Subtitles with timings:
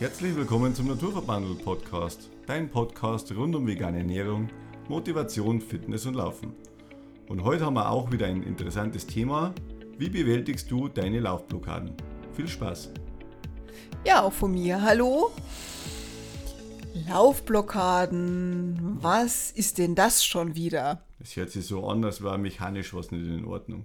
[0.00, 4.48] Herzlich willkommen zum Naturverbandel Podcast, dein Podcast rund um vegane Ernährung,
[4.88, 6.54] Motivation, Fitness und Laufen.
[7.28, 9.54] Und heute haben wir auch wieder ein interessantes Thema.
[9.98, 11.92] Wie bewältigst du deine Laufblockaden?
[12.32, 12.94] Viel Spaß!
[14.06, 14.80] Ja, auch von mir.
[14.80, 15.32] Hallo.
[17.06, 18.96] Laufblockaden.
[19.02, 21.04] Was ist denn das schon wieder?
[21.22, 23.84] Es hört sich so an, als wäre mechanisch was nicht in Ordnung.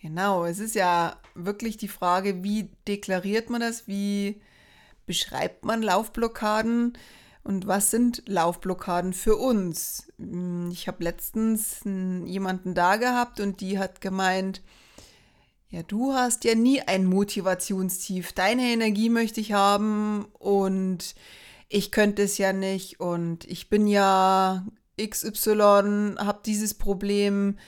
[0.00, 3.88] Genau, es ist ja wirklich die Frage, wie deklariert man das?
[3.88, 4.40] Wie
[5.10, 6.96] beschreibt man Laufblockaden?
[7.42, 10.06] Und was sind Laufblockaden für uns?
[10.20, 14.62] Hm, ich habe letztens jemanden da gehabt und die hat gemeint,
[15.68, 18.32] ja, du hast ja nie ein Motivationstief.
[18.34, 21.16] Deine Energie möchte ich haben und
[21.68, 24.64] ich könnte es ja nicht und ich bin ja
[24.96, 27.58] XY, habe dieses Problem.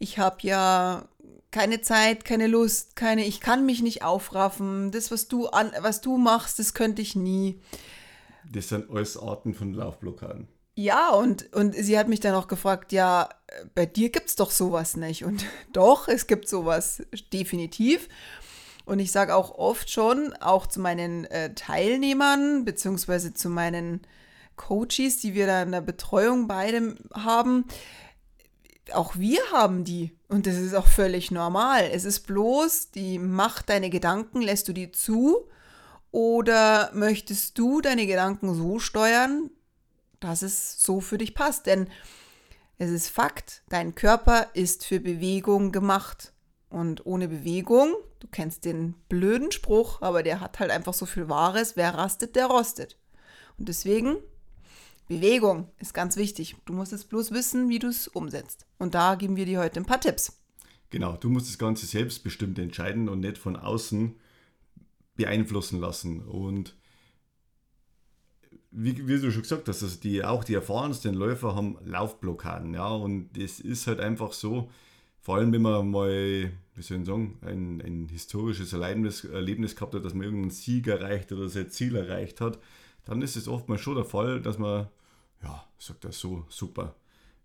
[0.00, 1.08] Ich habe ja
[1.50, 4.90] keine Zeit, keine Lust, keine, ich kann mich nicht aufraffen.
[4.90, 7.60] Das, was du an, was du machst, das könnte ich nie.
[8.50, 10.48] Das sind alles Arten von Laufblockaden.
[10.74, 13.28] Ja, und, und sie hat mich dann auch gefragt, ja,
[13.74, 15.24] bei dir gibt es doch sowas nicht.
[15.24, 18.08] Und doch, es gibt sowas definitiv.
[18.84, 24.02] Und ich sage auch oft schon, auch zu meinen äh, Teilnehmern, beziehungsweise zu meinen
[24.56, 27.64] Coaches, die wir da in der Betreuung beide haben,
[28.92, 30.17] auch wir haben die.
[30.28, 31.88] Und das ist auch völlig normal.
[31.92, 35.48] Es ist bloß die Macht deine Gedanken, lässt du die zu?
[36.10, 39.50] Oder möchtest du deine Gedanken so steuern,
[40.20, 41.66] dass es so für dich passt.
[41.66, 41.88] Denn
[42.76, 46.32] es ist Fakt, dein Körper ist für Bewegung gemacht.
[46.70, 51.28] Und ohne Bewegung, du kennst den blöden Spruch, aber der hat halt einfach so viel
[51.30, 52.98] Wahres, wer rastet, der rostet.
[53.58, 54.16] Und deswegen,
[55.08, 56.56] Bewegung ist ganz wichtig.
[56.66, 58.66] Du musst es bloß wissen, wie du es umsetzt.
[58.78, 60.38] Und da geben wir dir heute ein paar Tipps.
[60.90, 64.14] Genau, du musst das Ganze selbstbestimmt entscheiden und nicht von außen
[65.16, 66.22] beeinflussen lassen.
[66.22, 66.76] Und
[68.70, 72.88] wie, wie, du schon gesagt hast, also die, auch die erfahrensten Läufer haben Laufblockaden, ja,
[72.88, 74.70] und das ist halt einfach so,
[75.20, 79.94] vor allem wenn man mal, wie soll ich sagen, ein, ein historisches Erlebnis, Erlebnis gehabt
[79.94, 82.58] hat, dass man irgendeinen Sieg erreicht oder sein Ziel erreicht hat,
[83.04, 84.88] dann ist es oftmals schon der Fall, dass man,
[85.42, 86.94] ja, sagt er so, super,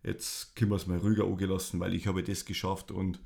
[0.03, 3.19] jetzt können wir es mal ruhiger angelassen, weil ich habe das geschafft und,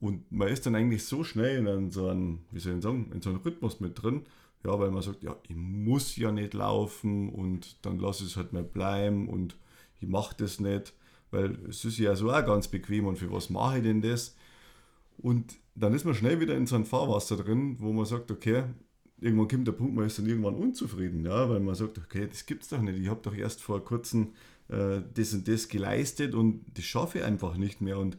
[0.00, 3.22] und man ist dann eigentlich so schnell in so einem, wie soll ich sagen, in
[3.22, 4.26] so einem Rhythmus mit drin,
[4.64, 8.36] ja, weil man sagt, ja, ich muss ja nicht laufen und dann lasse ich es
[8.36, 9.56] halt mal bleiben und
[10.00, 10.92] ich mache das nicht,
[11.30, 14.36] weil es ist ja so auch ganz bequem und für was mache ich denn das?
[15.18, 18.64] Und dann ist man schnell wieder in so einem Fahrwasser drin, wo man sagt, okay,
[19.20, 22.46] irgendwann kommt der Punkt, man ist dann irgendwann unzufrieden, ja, weil man sagt, okay, das
[22.46, 22.98] gibt's doch nicht.
[22.98, 24.32] Ich habe doch erst vor kurzem
[24.68, 27.98] äh, das und das geleistet und das schaffe ich einfach nicht mehr.
[27.98, 28.16] Und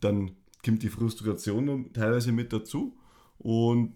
[0.00, 0.32] dann
[0.64, 2.96] kommt die Frustration teilweise mit dazu.
[3.38, 3.94] Und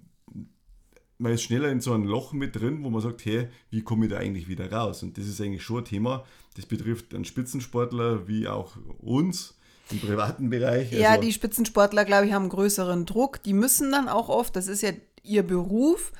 [1.18, 4.06] man ist schneller in so einem Loch mit drin, wo man sagt, hey, wie komme
[4.06, 5.02] ich da eigentlich wieder raus?
[5.02, 6.24] Und das ist eigentlich schon ein Thema,
[6.56, 9.56] das betrifft einen Spitzensportler wie auch uns
[9.90, 10.92] im privaten Bereich.
[10.92, 13.42] Ja, also die Spitzensportler, glaube ich, haben größeren Druck.
[13.44, 14.90] Die müssen dann auch oft, das ist ja
[15.22, 16.12] ihr Beruf.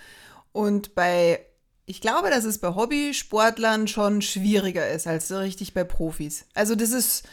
[0.56, 1.44] Und bei,
[1.84, 6.46] ich glaube, dass es bei Hobbysportlern schon schwieriger ist als richtig bei Profis.
[6.54, 7.28] Also das ist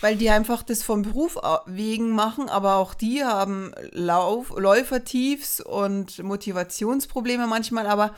[0.00, 6.22] weil die einfach das vom Beruf wegen machen, aber auch die haben Lauf Läufertiefs und
[6.22, 8.14] Motivationsprobleme manchmal, aber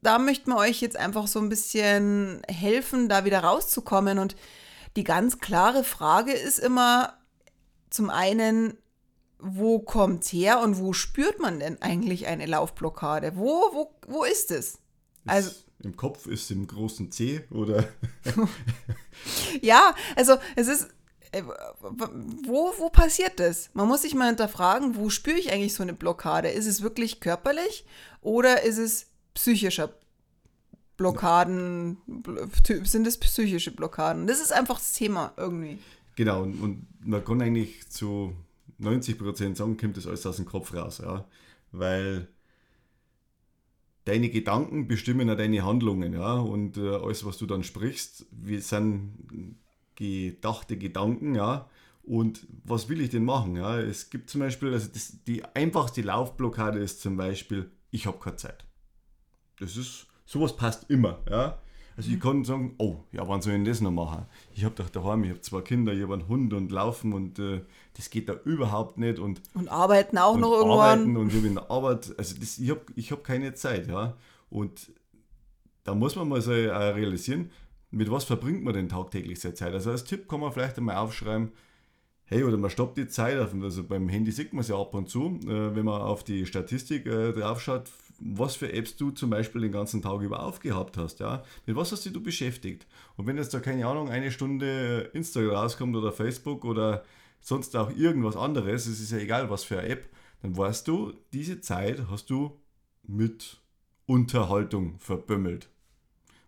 [0.00, 4.20] da möchten wir euch jetzt einfach so ein bisschen helfen, da wieder rauszukommen.
[4.20, 4.36] Und
[4.94, 7.14] die ganz klare Frage ist immer
[7.90, 8.78] zum einen,
[9.38, 13.36] wo kommt her und wo spürt man denn eigentlich eine Laufblockade?
[13.36, 14.78] Wo, wo, wo ist es?
[15.26, 15.50] Also
[15.82, 17.88] im Kopf ist im großen C oder?
[19.62, 20.88] ja, also es ist,
[21.30, 23.70] äh, wo, wo passiert das?
[23.74, 26.48] Man muss sich mal hinterfragen, wo spüre ich eigentlich so eine Blockade?
[26.48, 27.84] Ist es wirklich körperlich
[28.22, 29.94] oder ist es psychischer
[30.96, 31.98] Blockaden?
[32.82, 34.26] Sind es psychische Blockaden?
[34.26, 35.78] Das ist einfach das Thema irgendwie.
[36.16, 38.34] Genau, und, und man kann eigentlich zu
[38.78, 41.26] 90 Prozent sagen, kommt das alles aus dem Kopf raus, ja.
[41.72, 42.28] Weil
[44.04, 46.34] deine Gedanken bestimmen ja deine Handlungen, ja.
[46.34, 49.58] Und äh, alles, was du dann sprichst, wir sind
[49.94, 51.68] gedachte Gedanken, ja.
[52.02, 53.56] Und was will ich denn machen?
[53.56, 53.78] Ja?
[53.78, 58.36] Es gibt zum Beispiel, also das, die einfachste Laufblockade ist zum Beispiel, ich habe keine
[58.36, 58.64] Zeit.
[59.58, 61.60] Das ist, sowas passt immer, ja.
[61.98, 64.26] Also ich kann sagen, oh, ja, wann soll ich denn das noch machen?
[64.54, 67.40] Ich habe doch daheim, ich habe zwei Kinder, ich habe einen Hund und laufen und
[67.40, 67.62] äh,
[67.96, 69.18] das geht da überhaupt nicht.
[69.18, 71.00] Und, und arbeiten auch und noch irgendwann.
[71.00, 73.88] Arbeiten und ich habe in der Arbeit, also das, ich habe ich hab keine Zeit,
[73.88, 74.16] ja.
[74.48, 74.92] Und
[75.82, 77.50] da muss man mal so äh, realisieren,
[77.90, 79.72] mit was verbringt man denn tagtäglich seine Zeit?
[79.72, 81.50] Also als Tipp kann man vielleicht einmal aufschreiben,
[82.26, 85.08] hey, oder man stoppt die Zeit, also beim Handy sieht man es ja ab und
[85.08, 89.30] zu, äh, wenn man auf die Statistik äh, drauf schaut, was für Apps du zum
[89.30, 91.20] Beispiel den ganzen Tag über aufgehabt hast.
[91.20, 91.44] Ja?
[91.66, 92.86] Mit was hast du beschäftigt?
[93.16, 97.04] Und wenn jetzt da, keine Ahnung, eine Stunde Instagram rauskommt oder Facebook oder
[97.40, 100.08] sonst auch irgendwas anderes, es ist ja egal, was für eine App,
[100.42, 102.60] dann weißt du, diese Zeit hast du
[103.02, 103.60] mit
[104.06, 105.68] Unterhaltung verbümmelt.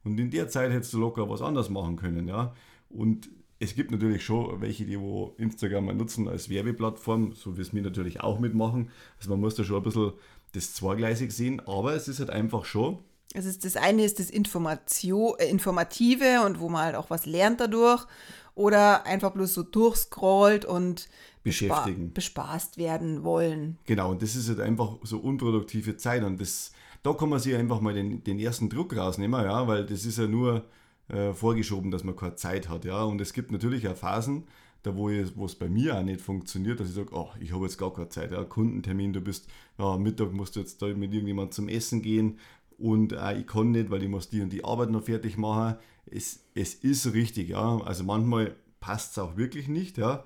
[0.02, 2.54] Und in der Zeit hättest du locker was anderes machen können, ja.
[2.88, 3.28] Und
[3.60, 7.74] es gibt natürlich schon welche, die wo Instagram mal nutzen als Werbeplattform, so wie es
[7.74, 8.90] mir natürlich auch mitmachen.
[9.18, 10.12] Also man muss da schon ein bisschen
[10.52, 12.98] das zweigleisig sehen, aber es ist halt einfach schon.
[13.34, 17.26] Es ist das eine ist das Informatio, äh, Informative und wo man halt auch was
[17.26, 18.06] lernt dadurch.
[18.54, 21.08] Oder einfach bloß so durchscrollt und
[21.42, 22.12] beschäftigen.
[22.12, 23.78] bespaßt werden wollen.
[23.84, 26.24] Genau, und das ist halt einfach so unproduktive Zeit.
[26.24, 26.72] Und das,
[27.02, 30.18] da kann man sich einfach mal den, den ersten Druck rausnehmen, ja, weil das ist
[30.18, 30.64] ja nur
[31.10, 32.84] äh, vorgeschoben, dass man keine Zeit hat.
[32.84, 33.04] Ja.
[33.04, 34.44] Und es gibt natürlich auch Phasen,
[34.82, 37.78] da wo, es bei mir auch nicht funktioniert, dass ich sage, oh, ich habe jetzt
[37.78, 38.32] gar keine Zeit.
[38.32, 38.44] Ja.
[38.44, 39.48] Kundentermin, du bist,
[39.78, 42.38] ja, Mittag musst du jetzt da mit irgendjemandem zum Essen gehen
[42.78, 45.76] und äh, ich kann nicht, weil ich muss die und die Arbeit noch fertig machen.
[46.06, 47.78] Es, es ist richtig, ja.
[47.82, 50.24] Also manchmal passt es auch wirklich nicht, ja.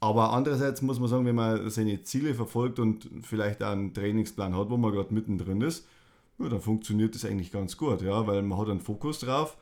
[0.00, 4.56] Aber andererseits muss man sagen, wenn man seine Ziele verfolgt und vielleicht auch einen Trainingsplan
[4.56, 5.86] hat, wo man gerade mittendrin ist,
[6.38, 9.56] ja, dann funktioniert das eigentlich ganz gut, ja, weil man hat einen Fokus drauf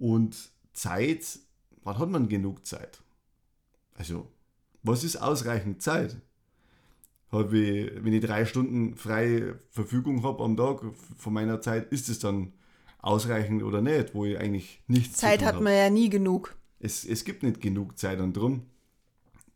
[0.00, 1.38] und Zeit,
[1.84, 3.02] wann hat man genug Zeit?
[3.94, 4.28] Also,
[4.82, 6.16] was ist ausreichend Zeit?
[7.30, 10.80] Hab ich, wenn ich drei Stunden freie Verfügung habe am Tag
[11.16, 12.54] von meiner Zeit, ist es dann
[12.98, 16.56] ausreichend oder nicht, wo ich eigentlich nichts Zeit hat man ja nie genug.
[16.80, 18.66] Es, es gibt nicht genug Zeit und drum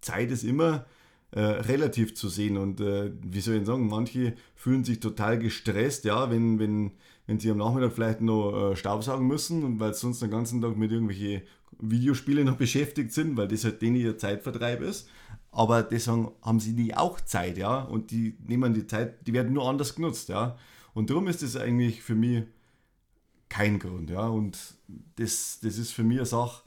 [0.00, 0.86] Zeit ist immer
[1.30, 6.04] äh, relativ zu sehen und äh, wie soll ich sagen, manche fühlen sich total gestresst,
[6.04, 6.92] ja, wenn, wenn,
[7.26, 10.60] wenn sie am Nachmittag vielleicht noch äh, Staubsaugen müssen und weil sie sonst den ganzen
[10.60, 11.42] Tag mit irgendwelchen
[11.80, 15.08] Videospielen noch beschäftigt sind, weil das halt denen ihr Zeitvertreib ist.
[15.50, 19.52] Aber deswegen haben sie nie auch Zeit, ja, und die nehmen die Zeit, die werden
[19.52, 20.56] nur anders genutzt, ja.
[20.94, 22.44] Und darum ist das eigentlich für mich
[23.48, 24.26] kein Grund, ja.
[24.26, 24.58] Und
[25.16, 26.64] das, das ist für mich eine Sache,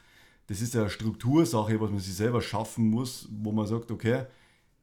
[0.48, 4.26] das ist eine Struktursache, was man sich selber schaffen muss, wo man sagt, okay,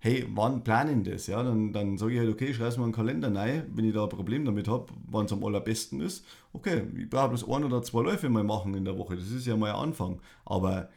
[0.04, 1.26] hey, wann planen das?
[1.26, 4.04] Ja, dann, dann sage ich halt, okay, schreibe mal einen Kalender rein, wenn ich da
[4.04, 6.24] ein Problem damit habe, wann es am allerbesten ist.
[6.52, 9.46] Okay, ich brauche bloß ein oder zwei Läufe mal machen in der Woche, das ist
[9.46, 10.20] ja mal ein Anfang.
[10.44, 10.90] Aber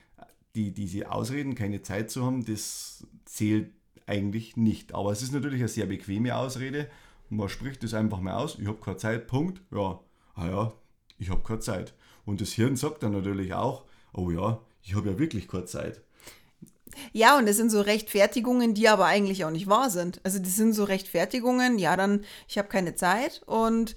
[0.56, 3.72] die, diese Ausreden, keine Zeit zu haben, das zählt
[4.06, 4.94] eigentlich nicht.
[4.94, 6.88] Aber es ist natürlich eine sehr bequeme Ausrede
[7.30, 9.62] man spricht das einfach mal aus, ich habe keine Zeit, Punkt.
[9.72, 10.00] Ja,
[10.36, 10.74] ah ja,
[11.18, 11.94] ich habe keine Zeit.
[12.26, 16.02] Und das Hirn sagt dann natürlich auch, oh ja, ich habe ja wirklich keine Zeit.
[17.14, 20.20] Ja, und es sind so Rechtfertigungen, die aber eigentlich auch nicht wahr sind.
[20.24, 23.96] Also das sind so Rechtfertigungen, ja, dann, ich habe keine Zeit und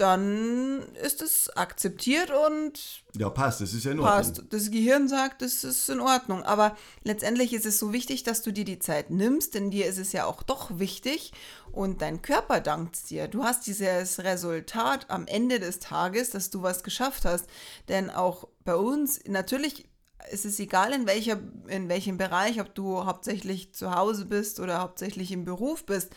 [0.00, 3.02] dann ist es akzeptiert und.
[3.18, 4.16] Ja, passt, das ist ja in Ordnung.
[4.16, 4.42] Passt.
[4.48, 6.42] Das Gehirn sagt, das ist in Ordnung.
[6.42, 9.98] Aber letztendlich ist es so wichtig, dass du dir die Zeit nimmst, denn dir ist
[9.98, 11.32] es ja auch doch wichtig
[11.70, 13.28] und dein Körper dankt dir.
[13.28, 17.46] Du hast dieses Resultat am Ende des Tages, dass du was geschafft hast.
[17.88, 19.89] Denn auch bei uns, natürlich
[20.30, 24.80] ist es egal, in, welcher, in welchem Bereich, ob du hauptsächlich zu Hause bist oder
[24.80, 26.12] hauptsächlich im Beruf bist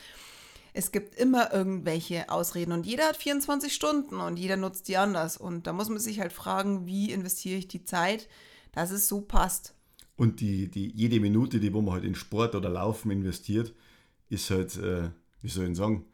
[0.73, 5.37] es gibt immer irgendwelche Ausreden und jeder hat 24 Stunden und jeder nutzt die anders.
[5.37, 8.27] Und da muss man sich halt fragen, wie investiere ich die Zeit,
[8.71, 9.75] dass es so passt.
[10.15, 13.73] Und die, die, jede Minute, die wo man halt in Sport oder Laufen investiert,
[14.29, 15.11] ist halt, äh,
[15.41, 16.05] wie soll ich sagen,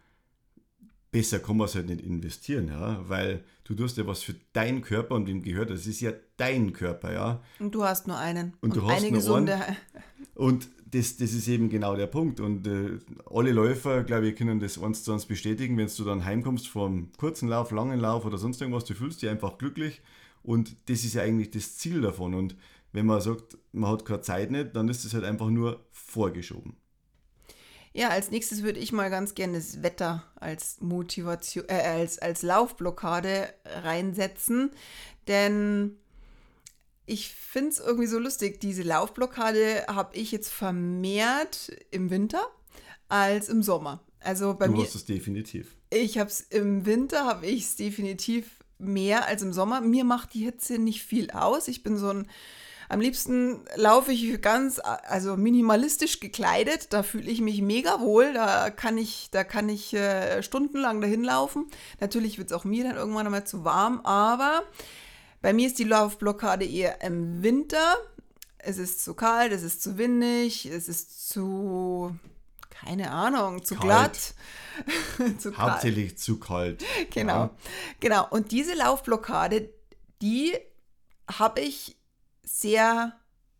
[1.12, 4.82] besser kann man es halt nicht investieren, ja, weil du tust ja was für deinen
[4.82, 7.42] Körper und wem gehört das ist ja dein Körper, ja.
[7.60, 8.54] Und du hast nur einen.
[8.62, 9.56] Und, und du hast eine nur gesunde.
[9.56, 9.78] Einen.
[10.36, 12.40] Und das, das ist eben genau der Punkt.
[12.40, 12.98] Und äh,
[13.30, 17.12] alle Läufer, glaube ich, können das eins zu eins bestätigen, wenn du dann heimkommst vom
[17.18, 20.02] kurzen Lauf, langen Lauf oder sonst irgendwas, du fühlst dich einfach glücklich.
[20.42, 22.34] Und das ist ja eigentlich das Ziel davon.
[22.34, 22.56] Und
[22.94, 26.78] wenn man sagt, man hat keine Zeit nicht, dann ist das halt einfach nur vorgeschoben.
[28.00, 32.44] Ja, als nächstes würde ich mal ganz gerne das Wetter als Motivation, äh, als, als
[32.44, 34.72] Laufblockade reinsetzen.
[35.28, 35.98] Denn
[37.06, 38.62] ich finde es irgendwie so lustig.
[38.62, 42.42] Diese Laufblockade habe ich jetzt vermehrt im Winter
[43.10, 44.02] als im Sommer.
[44.22, 44.84] Also bei du mir.
[44.84, 45.76] hast es definitiv.
[45.90, 49.82] Ich habe es im Winter, habe ich es definitiv mehr als im Sommer.
[49.82, 51.68] Mir macht die Hitze nicht viel aus.
[51.68, 52.30] Ich bin so ein.
[52.92, 56.92] Am liebsten laufe ich ganz, also minimalistisch gekleidet.
[56.92, 58.34] Da fühle ich mich mega wohl.
[58.34, 61.68] Da kann ich, da kann ich äh, stundenlang dahin laufen.
[62.00, 64.64] Natürlich wird es auch mir dann irgendwann einmal zu warm, aber
[65.44, 67.96] bei mir ist die Laufblockade eher im Winter.
[68.58, 72.18] Es ist zu kalt, es ist zu windig, es ist zu,
[72.72, 73.86] keine Ahnung, zu kalt.
[73.86, 75.38] glatt.
[75.40, 76.20] zu Hauptsächlich kalt.
[76.20, 76.86] zu kalt.
[77.12, 77.50] Genau, ja.
[78.00, 78.28] genau.
[78.32, 79.70] Und diese Laufblockade,
[80.24, 80.58] die
[81.28, 81.99] habe ich
[82.50, 83.14] sehr,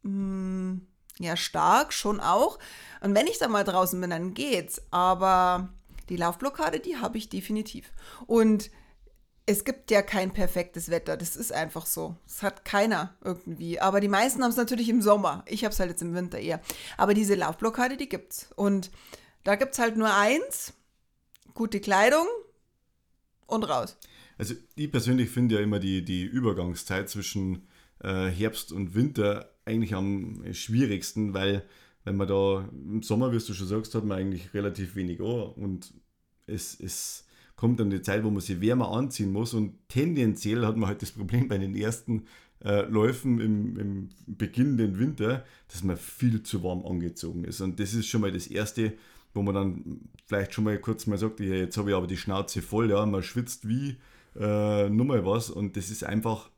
[0.04, 0.88] mh, hm,
[1.20, 2.60] ja, stark schon auch.
[3.02, 4.82] Und wenn ich da mal draußen bin, dann geht's.
[4.92, 5.70] Aber
[6.10, 7.92] die Laufblockade, die habe ich definitiv.
[8.26, 8.72] Und
[9.46, 12.16] es gibt ja kein perfektes Wetter, das ist einfach so.
[12.26, 13.80] Das hat keiner irgendwie.
[13.80, 15.44] Aber die meisten haben es natürlich im Sommer.
[15.48, 16.62] Ich habe es halt jetzt im Winter eher.
[16.98, 18.50] Aber diese Laufblockade, die gibt's.
[18.56, 18.92] Und
[19.44, 20.74] da gibt es halt nur eins:
[21.54, 22.28] gute Kleidung
[23.46, 23.98] und raus.
[24.38, 27.68] Also, ich persönlich finde ja immer die, die Übergangszeit zwischen
[28.04, 31.64] äh, Herbst und Winter eigentlich am schwierigsten, weil
[32.04, 35.52] wenn man da im Sommer, wie du schon sagst, hat man eigentlich relativ wenig an
[35.56, 35.94] und
[36.48, 40.78] es, es kommt dann die Zeit, wo man sich wärmer anziehen muss und tendenziell hat
[40.78, 42.24] man halt das Problem bei den ersten
[42.64, 47.94] äh, Läufen im, im beginnenden Winter, dass man viel zu warm angezogen ist und das
[47.94, 48.94] ist schon mal das Erste,
[49.34, 52.18] wo man dann vielleicht schon mal kurz mal sagt, ja, jetzt habe ich aber die
[52.18, 53.98] Schnauze voll, ja, man schwitzt wie
[54.40, 56.50] äh, nur mal was und das ist einfach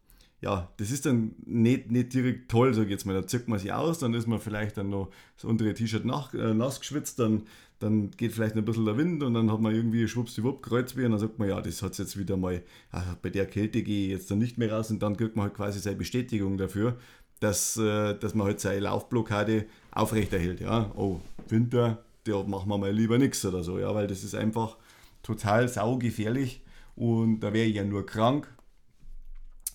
[0.42, 3.14] ja, das ist dann nicht, nicht direkt toll, sag ich jetzt mal.
[3.14, 6.54] Da zirkt man sich aus, dann ist man vielleicht dann noch das untere T-Shirt äh,
[6.56, 7.44] nass geschwitzt, dann,
[7.78, 11.12] dann geht vielleicht ein bisschen der Wind und dann hat man irgendwie schwuppsdiwupp Kreuzweh und
[11.12, 14.12] dann sagt man, ja, das hat jetzt wieder mal, ach, bei der Kälte gehe ich
[14.12, 16.98] jetzt dann nicht mehr raus und dann kriegt man halt quasi seine Bestätigung dafür,
[17.40, 20.60] dass, äh, dass man halt seine Laufblockade aufrechterhält.
[20.60, 24.34] Ja, oh, Winter, da machen wir mal lieber nichts oder so, ja, weil das ist
[24.34, 24.78] einfach
[25.22, 26.64] total saugefährlich
[26.96, 28.48] und da wäre ich ja nur krank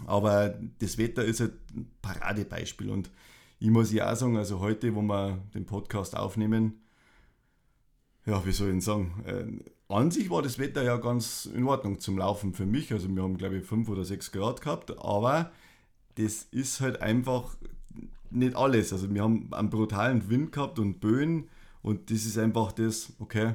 [0.05, 2.91] aber das Wetter ist halt ein Paradebeispiel.
[2.91, 3.11] Und
[3.59, 6.81] ich muss ja auch sagen, also heute, wo wir den Podcast aufnehmen,
[8.27, 12.01] ja, wie soll ich sagen, äh, an sich war das Wetter ja ganz in Ordnung
[12.01, 12.93] zum Laufen für mich.
[12.93, 15.53] Also wir haben, glaube ich, 5 oder 6 Grad gehabt, aber
[16.17, 17.57] das ist halt einfach
[18.31, 18.93] nicht alles.
[18.93, 21.49] Also wir haben einen brutalen Wind gehabt und Böen
[21.83, 23.55] und das ist einfach das, okay,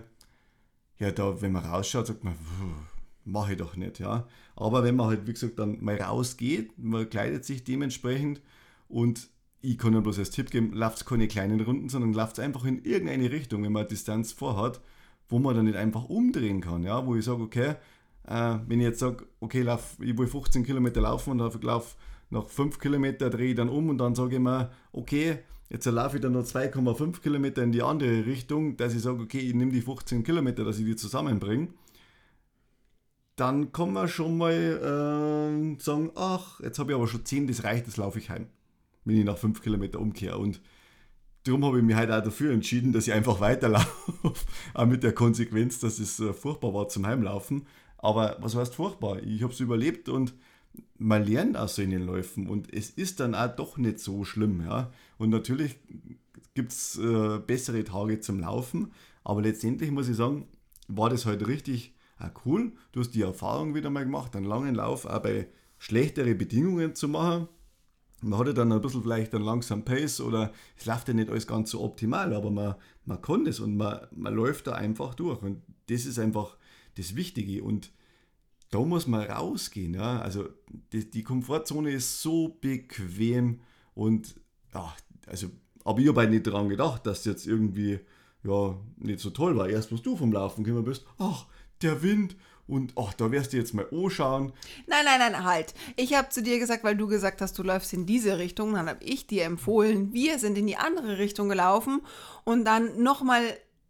[1.00, 2.36] ja, da, wenn man rausschaut, sagt man,
[3.25, 4.27] mache ich doch nicht, ja.
[4.55, 8.41] Aber wenn man halt, wie gesagt, dann mal rausgeht, man kleidet sich dementsprechend
[8.87, 9.29] und
[9.61, 12.83] ich kann nur bloß als Tipp geben, lauft keine kleinen Runden, sondern lauft einfach in
[12.83, 14.81] irgendeine Richtung, wenn man Distanz vorhat,
[15.29, 17.75] wo man dann nicht einfach umdrehen kann, ja, wo ich sage, okay,
[18.27, 21.95] äh, wenn ich jetzt sage, okay, lauf, ich will 15 Kilometer laufen und laufe
[22.31, 26.17] nach 5 Kilometer drehe ich dann um und dann sage ich mir, okay, jetzt laufe
[26.17, 29.71] ich dann noch 2,5 Kilometer in die andere Richtung, dass ich sage, okay, ich nehme
[29.71, 31.69] die 15 Kilometer, dass ich die zusammenbringe
[33.41, 37.63] dann kann man schon mal äh, sagen, ach, jetzt habe ich aber schon 10, das
[37.63, 38.45] reicht, das laufe ich heim,
[39.03, 40.38] wenn ich nach 5 Kilometer umkehre.
[40.38, 40.62] Und
[41.43, 44.33] darum habe ich mich heute auch dafür entschieden, dass ich einfach weiterlaufe,
[44.75, 47.65] auch mit der Konsequenz, dass es äh, furchtbar war zum Heimlaufen.
[47.98, 49.24] Aber was heißt furchtbar?
[49.24, 50.36] Ich habe es überlebt und
[51.00, 54.24] man lernt aus so in den Läufen und es ist dann auch doch nicht so
[54.24, 54.62] schlimm.
[54.63, 54.91] Ja?
[55.17, 55.77] Und natürlich
[56.53, 58.91] gibt es äh, bessere Tage zum Laufen,
[59.24, 60.48] aber letztendlich muss ich sagen,
[60.88, 64.45] war das heute halt richtig ah cool, du hast die Erfahrung wieder mal gemacht, einen
[64.45, 65.47] langen Lauf auch bei
[65.77, 67.47] schlechteren Bedingungen zu machen.
[68.21, 71.31] Man hat ja dann ein bisschen vielleicht einen langsamen Pace oder es läuft ja nicht
[71.31, 72.75] alles ganz so optimal, aber man,
[73.05, 75.41] man kann das und man, man läuft da einfach durch.
[75.41, 76.55] Und das ist einfach
[76.97, 77.63] das Wichtige.
[77.63, 77.91] Und
[78.69, 79.95] da muss man rausgehen.
[79.95, 80.19] Ja?
[80.19, 80.49] Also
[80.93, 83.61] die, die Komfortzone ist so bequem
[83.95, 84.35] und
[84.73, 84.93] ja,
[85.25, 85.47] also,
[85.83, 87.99] aber ich habe nicht daran gedacht, dass das jetzt irgendwie
[88.43, 89.69] ja, nicht so toll war.
[89.69, 91.47] Erst, was du vom Laufen gekommen bist, ach,
[91.83, 92.35] der Wind
[92.67, 94.53] und ach, da wirst du jetzt mal anschauen.
[94.88, 95.73] Nein, nein, nein, halt.
[95.97, 98.88] Ich habe zu dir gesagt, weil du gesagt hast, du läufst in diese Richtung, dann
[98.88, 102.01] habe ich dir empfohlen, wir sind in die andere Richtung gelaufen
[102.45, 103.43] und dann nochmal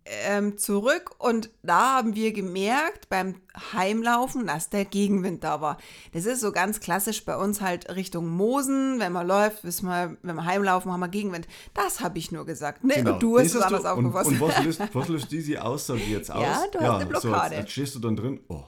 [0.05, 3.36] ähm, zurück und da haben wir gemerkt beim
[3.74, 5.77] Heimlaufen, dass der Gegenwind da war.
[6.13, 9.00] Das ist so ganz klassisch bei uns halt Richtung Mosen.
[9.00, 11.48] Wenn man läuft, wissen wir, wenn wir heimlaufen, haben wir Gegenwind.
[11.74, 12.84] Das habe ich nur gesagt.
[12.84, 12.96] Ne?
[12.96, 13.13] Genau.
[13.13, 14.29] Und du hast es anders aufgefasst.
[14.29, 16.41] Und, und was, löst, was löst diese Aussage jetzt aus?
[16.41, 17.31] Ja, du ja, hast eine Blockade.
[17.31, 18.63] So, jetzt, jetzt stehst du dann drin, oh,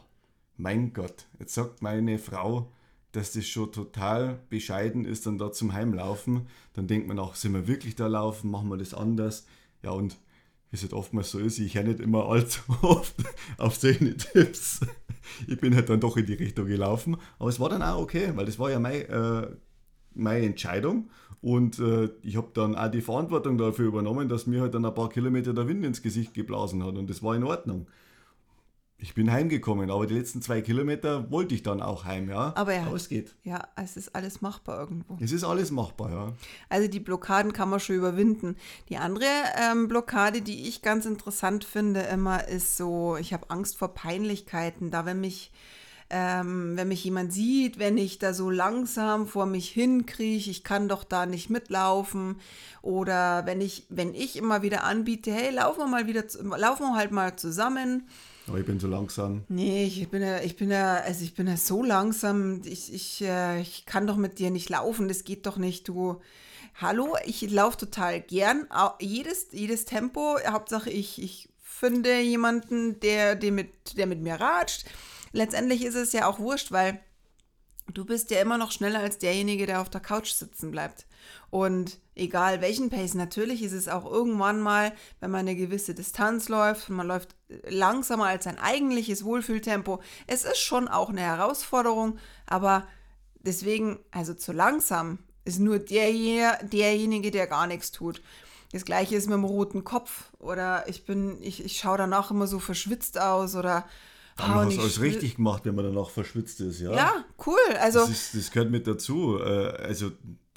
[0.57, 2.71] mein Gott, jetzt sagt meine Frau,
[3.11, 6.47] dass das schon total bescheiden ist, dann da zum Heimlaufen.
[6.73, 9.45] Dann denkt man auch, sind wir wirklich da laufen, machen wir das anders?
[9.81, 10.17] Ja, und
[10.73, 13.13] wie es halt oftmals so ist, ich höre nicht immer allzu oft
[13.59, 14.79] auf solche Tipps.
[15.47, 18.31] Ich bin halt dann doch in die Richtung gelaufen, aber es war dann auch okay,
[18.33, 19.47] weil das war ja mein, äh,
[20.15, 21.11] meine Entscheidung
[21.41, 24.95] und äh, ich habe dann auch die Verantwortung dafür übernommen, dass mir halt dann ein
[24.95, 27.85] paar Kilometer der Wind ins Gesicht geblasen hat und das war in Ordnung.
[28.97, 32.53] Ich bin heimgekommen, aber die letzten zwei Kilometer wollte ich dann auch heim, ja.
[32.55, 33.35] Aber ja, aber es geht.
[33.43, 35.17] Ja, es ist alles machbar irgendwo.
[35.19, 36.33] Es ist alles machbar, ja.
[36.69, 38.55] Also die Blockaden kann man schon überwinden.
[38.87, 39.25] Die andere
[39.57, 44.89] ähm, Blockade, die ich ganz interessant finde, immer ist so, ich habe Angst vor Peinlichkeiten.
[44.89, 45.51] Da, wenn mich,
[46.09, 50.87] ähm, wenn mich jemand sieht, wenn ich da so langsam vor mich hinkriege, ich kann
[50.87, 52.39] doch da nicht mitlaufen.
[52.81, 56.23] Oder wenn ich, wenn ich immer wieder anbiete, hey, laufen wir mal wieder,
[56.57, 58.07] laufen wir halt mal zusammen
[58.47, 59.43] aber ich bin so langsam.
[59.47, 62.61] Nee, ich bin ja, ich bin ja, also ich bin ja so langsam.
[62.65, 66.21] Ich, ich, äh, ich kann doch mit dir nicht laufen, das geht doch nicht, du.
[66.75, 68.67] Hallo, ich laufe total gern.
[68.99, 74.85] Jedes, jedes Tempo, Hauptsache ich, ich finde, jemanden, der, der, mit, der mit mir ratscht.
[75.33, 76.99] Letztendlich ist es ja auch wurscht, weil
[77.93, 81.05] du bist ja immer noch schneller als derjenige, der auf der Couch sitzen bleibt.
[81.49, 86.49] Und egal welchen Pace, natürlich ist es auch irgendwann mal, wenn man eine gewisse Distanz
[86.49, 87.35] läuft und man läuft
[87.67, 90.01] langsamer als sein eigentliches Wohlfühltempo.
[90.27, 92.87] Es ist schon auch eine Herausforderung, aber
[93.41, 98.21] deswegen, also zu langsam ist nur der, derjenige, der gar nichts tut.
[98.71, 102.47] Das gleiche ist mit dem roten Kopf oder ich bin, ich, ich schaue danach immer
[102.47, 103.85] so verschwitzt aus oder
[104.35, 106.91] aber oh, du hast alles richtig gemacht, wenn man danach verschwitzt ist, ja?
[106.91, 107.77] Ja, cool.
[107.79, 109.37] Also, das, ist, das gehört mit dazu.
[109.39, 109.77] Äh,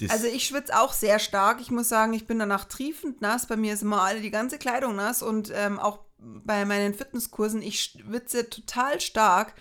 [0.01, 1.61] also, also ich schwitze auch sehr stark.
[1.61, 3.47] Ich muss sagen, ich bin danach triefend nass.
[3.47, 7.61] Bei mir ist immer alle die ganze Kleidung nass und ähm, auch bei meinen Fitnesskursen,
[7.61, 9.53] ich schwitze total stark.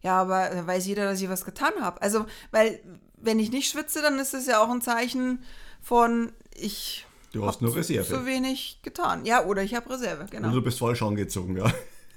[0.00, 2.02] Ja, aber da weiß jeder, dass ich was getan habe.
[2.02, 2.80] Also, weil
[3.16, 5.44] wenn ich nicht schwitze, dann ist es ja auch ein Zeichen
[5.80, 8.04] von, ich Du hast nur Reserve.
[8.04, 9.24] So wenig getan.
[9.24, 10.48] Ja, oder ich habe Reserve, genau.
[10.48, 11.72] Oder du bist falsch angezogen, ja.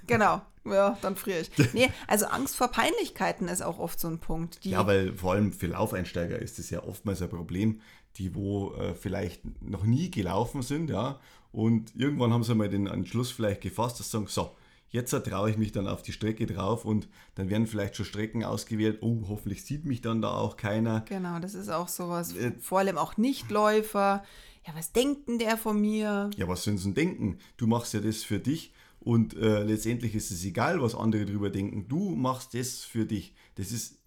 [0.07, 1.51] Genau, ja, dann friere ich.
[1.73, 4.59] Nee, also Angst vor Peinlichkeiten ist auch oft so ein Punkt.
[4.63, 7.81] ja, weil vor allem für Laufeinsteiger ist das ja oftmals ein Problem,
[8.17, 11.19] die wo äh, vielleicht noch nie gelaufen sind, ja,
[11.51, 14.51] und irgendwann haben sie mal den Entschluss vielleicht gefasst, dass sie sagen, so,
[14.95, 18.45] Jetzt traue ich mich dann auf die Strecke drauf und dann werden vielleicht schon Strecken
[18.45, 18.99] ausgewählt.
[19.01, 21.01] Oh, hoffentlich sieht mich dann da auch keiner.
[21.01, 22.33] Genau, das ist auch sowas.
[22.37, 24.23] Äh, Vor allem auch Nichtläufer.
[24.65, 26.29] Ja, was denkt denn der von mir?
[26.37, 27.39] Ja, was sollen sie denn denken?
[27.57, 28.71] Du machst ja das für dich
[29.05, 31.87] und äh, letztendlich ist es egal, was andere darüber denken.
[31.87, 33.33] Du machst das für dich.
[33.55, 33.99] Das ist,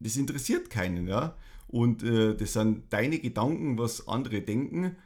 [0.00, 1.34] das interessiert keinen, ja.
[1.68, 4.96] Und äh, das sind deine Gedanken, was andere denken.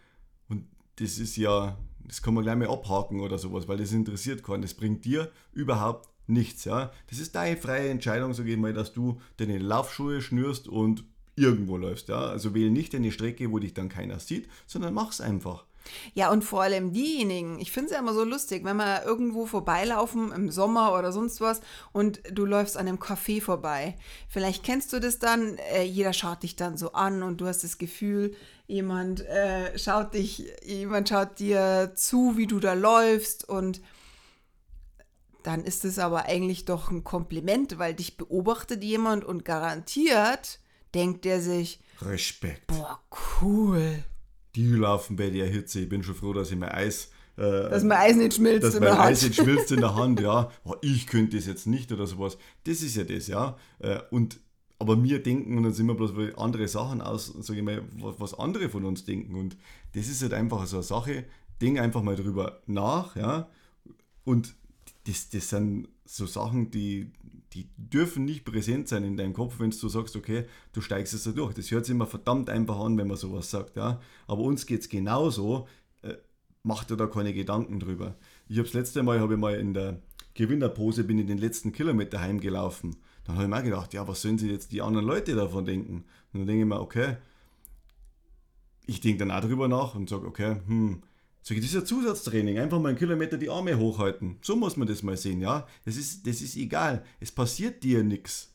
[0.48, 0.64] Und
[0.96, 4.62] das ist ja das kann man gleich mal abhaken oder sowas, weil das interessiert keinen.
[4.62, 6.64] Das bringt dir überhaupt nichts.
[6.64, 6.90] Ja?
[7.08, 11.04] Das ist deine freie Entscheidung, sage ich mal, dass du deine Laufschuhe schnürst und
[11.36, 12.08] irgendwo läufst.
[12.08, 12.20] Ja?
[12.20, 15.66] Also wähle nicht eine Strecke, wo dich dann keiner sieht, sondern mach's einfach.
[16.14, 19.46] Ja, und vor allem diejenigen, ich finde es ja immer so lustig, wenn wir irgendwo
[19.46, 21.60] vorbeilaufen im Sommer oder sonst was
[21.92, 23.96] und du läufst an einem Café vorbei.
[24.28, 27.64] Vielleicht kennst du das dann, äh, jeder schaut dich dann so an und du hast
[27.64, 28.34] das Gefühl,
[28.66, 33.80] jemand äh, schaut dich, jemand schaut dir zu, wie du da läufst und
[35.42, 40.60] dann ist es aber eigentlich doch ein Kompliment, weil dich beobachtet jemand und garantiert
[40.94, 42.66] denkt er sich, Respekt.
[42.68, 43.00] Boah,
[43.40, 44.04] cool
[44.54, 45.80] die laufen bei der Hitze.
[45.80, 47.10] Ich bin schon froh, dass ich mein Eis.
[47.36, 49.10] Äh, dass mein Eis nicht schmilzt dass in der Hand.
[49.10, 50.50] Eis nicht schmilzt in der Hand, ja.
[50.64, 52.38] Oh, ich könnte das jetzt nicht oder sowas.
[52.64, 53.56] Das ist ja das, ja.
[53.78, 54.40] Äh, und
[54.80, 58.34] aber wir denken und dann sind wir bloß andere Sachen aus, sage ich mal, was
[58.34, 59.34] andere von uns denken.
[59.34, 59.56] Und
[59.94, 61.24] das ist halt einfach so eine Sache.
[61.60, 63.48] Denk einfach mal drüber nach, ja.
[64.22, 64.54] Und
[65.04, 67.12] das, das sind so Sachen, die,
[67.52, 71.24] die dürfen nicht präsent sein in deinem Kopf, wenn du sagst, okay, du steigst es
[71.24, 71.54] da durch.
[71.54, 73.76] Das hört sich immer verdammt einfach an, wenn man sowas sagt.
[73.76, 74.00] Ja?
[74.26, 75.66] Aber uns geht es genauso.
[76.02, 76.14] Äh,
[76.62, 78.16] mach dir da keine Gedanken drüber.
[78.48, 80.00] Ich habe das letzte Mal, habe ich mal in der
[80.34, 82.96] Gewinnerpose, bin ich den letzten Kilometer heimgelaufen.
[83.24, 86.04] Dann habe ich mir gedacht, ja, was sollen sich jetzt die anderen Leute davon denken?
[86.32, 87.16] Und dann denke ich mir, okay,
[88.86, 91.02] ich denke dann auch drüber nach und sage, okay, hm,
[91.50, 92.58] Ich, das ist ein Zusatztraining.
[92.58, 94.38] Einfach mal einen Kilometer die Arme hochhalten.
[94.42, 95.66] So muss man das mal sehen, ja.
[95.84, 97.04] Das ist, das ist egal.
[97.20, 98.50] Es passiert dir nichts.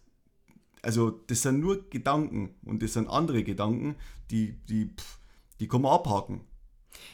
[0.84, 3.96] Also, das sind nur Gedanken und das sind andere Gedanken,
[4.30, 5.17] die, die, pff,
[5.60, 6.41] die kann man abhaken.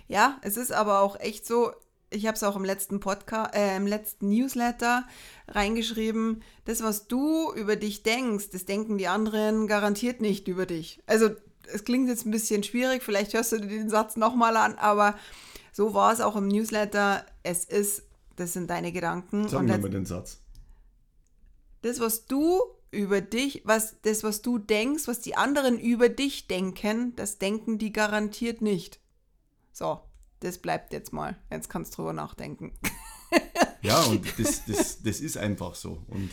[0.08, 1.71] Ja, es ist aber auch echt so,
[2.10, 5.05] ich habe es auch im letzten Podcast, äh, im letzten Newsletter
[5.47, 11.01] reingeschrieben, das, was du über dich denkst, das denken die anderen garantiert nicht über dich.
[11.05, 11.29] Also,
[11.71, 15.15] es klingt jetzt ein bisschen schwierig, vielleicht hörst du dir den Satz nochmal an, aber
[15.71, 17.25] so war es auch im Newsletter.
[17.43, 18.03] Es ist,
[18.36, 19.47] das sind deine Gedanken.
[19.47, 20.41] Sag mir mal den Satz.
[21.82, 26.47] Das, was du über dich, was, das, was du denkst, was die anderen über dich
[26.47, 28.99] denken, das denken die garantiert nicht.
[29.71, 30.01] So,
[30.39, 31.38] das bleibt jetzt mal.
[31.51, 32.73] Jetzt kannst du drüber nachdenken.
[33.82, 36.03] ja, und das, das, das ist einfach so.
[36.08, 36.32] Und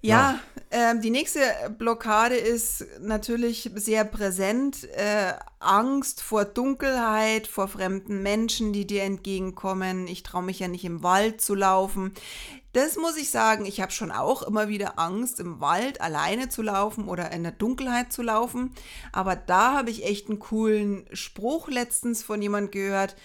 [0.00, 0.38] ja, ja.
[0.70, 1.40] Ähm, die nächste
[1.78, 4.84] Blockade ist natürlich sehr präsent.
[4.92, 10.06] Äh, Angst vor Dunkelheit, vor fremden Menschen, die dir entgegenkommen.
[10.06, 12.12] Ich traue mich ja nicht im Wald zu laufen.
[12.72, 16.60] Das muss ich sagen, ich habe schon auch immer wieder Angst, im Wald alleine zu
[16.60, 18.74] laufen oder in der Dunkelheit zu laufen.
[19.10, 23.16] Aber da habe ich echt einen coolen Spruch letztens von jemand gehört.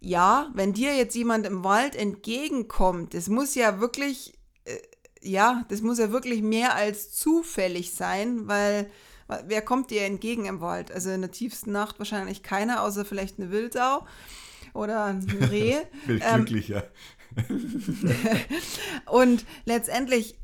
[0.00, 4.34] Ja, wenn dir jetzt jemand im Wald entgegenkommt, das muss ja wirklich
[5.22, 8.90] ja, das muss ja wirklich mehr als zufällig sein, weil
[9.46, 10.92] wer kommt dir entgegen im Wald?
[10.92, 14.06] Also in der tiefsten Nacht wahrscheinlich keiner, außer vielleicht eine Wildsau
[14.74, 15.76] oder ein Reh.
[16.06, 16.46] Bin ähm,
[19.06, 20.36] und letztendlich,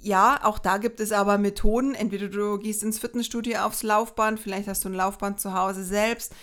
[0.00, 1.94] ja, auch da gibt es aber Methoden.
[1.94, 6.34] Entweder du gehst ins Fitnessstudio aufs Laufband, vielleicht hast du ein Laufband zu Hause selbst.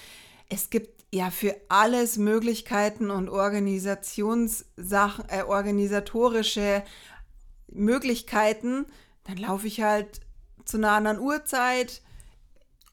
[0.49, 6.83] Es gibt ja für alles Möglichkeiten und Organisationssachen, äh, organisatorische
[7.75, 8.85] Möglichkeiten,
[9.25, 10.21] dann laufe ich halt
[10.65, 12.01] zu einer anderen Uhrzeit.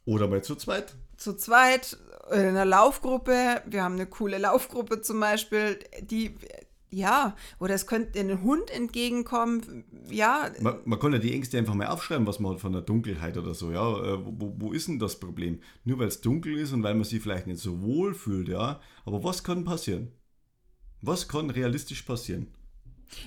[0.04, 0.94] Oder mal zu zweit.
[1.16, 1.96] Zu zweit
[2.30, 3.62] in einer Laufgruppe.
[3.66, 6.34] Wir haben eine coole Laufgruppe zum Beispiel, die
[6.92, 9.84] ja, oder es könnte ein Hund entgegenkommen.
[10.10, 10.50] Ja.
[10.60, 13.38] Man, man kann ja die Ängste einfach mal aufschreiben, was man hat von der Dunkelheit
[13.38, 13.72] oder so.
[13.72, 15.60] Ja, äh, wo, wo ist denn das Problem?
[15.84, 18.78] Nur weil es dunkel ist und weil man sich vielleicht nicht so wohl fühlt, ja.
[19.06, 20.12] Aber was kann passieren?
[21.00, 22.54] Was kann realistisch passieren?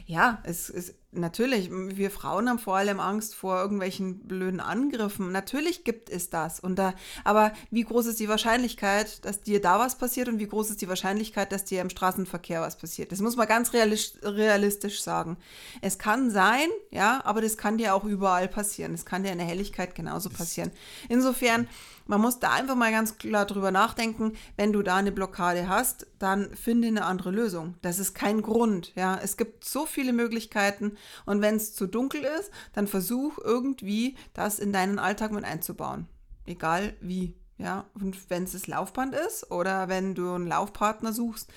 [0.05, 5.31] Ja, es ist natürlich, wir Frauen haben vor allem Angst vor irgendwelchen blöden Angriffen.
[5.31, 6.59] Natürlich gibt es das.
[6.59, 10.47] Und da, aber wie groß ist die Wahrscheinlichkeit, dass dir da was passiert und wie
[10.47, 13.11] groß ist die Wahrscheinlichkeit, dass dir im Straßenverkehr was passiert?
[13.11, 15.37] Das muss man ganz realistisch sagen.
[15.81, 18.93] Es kann sein, ja, aber das kann dir auch überall passieren.
[18.93, 20.71] Es kann dir in der Helligkeit genauso passieren.
[21.09, 21.67] Insofern
[22.07, 26.05] man muss da einfach mal ganz klar drüber nachdenken, wenn du da eine Blockade hast,
[26.19, 27.75] dann finde eine andere Lösung.
[27.81, 29.19] Das ist kein Grund, ja.
[29.23, 34.59] Es gibt so viele Möglichkeiten und wenn es zu dunkel ist, dann versuch irgendwie das
[34.59, 36.07] in deinen Alltag mit einzubauen.
[36.45, 37.85] Egal wie, ja.
[37.93, 41.51] Und wenn es das Laufband ist oder wenn du einen Laufpartner suchst,